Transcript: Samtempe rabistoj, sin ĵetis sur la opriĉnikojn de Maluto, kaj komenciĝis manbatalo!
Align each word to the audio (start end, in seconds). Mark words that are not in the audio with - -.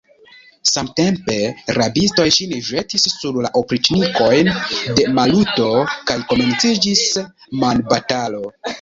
Samtempe 0.69 1.35
rabistoj, 1.77 2.25
sin 2.37 2.55
ĵetis 2.71 3.05
sur 3.17 3.39
la 3.49 3.53
opriĉnikojn 3.63 4.51
de 4.99 5.07
Maluto, 5.21 5.71
kaj 6.11 6.21
komenciĝis 6.35 7.09
manbatalo! 7.65 8.47